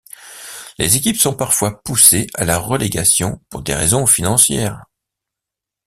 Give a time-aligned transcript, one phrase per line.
[0.79, 4.83] Les équipes sont parfois poussées à la relégation pour des raisons financières.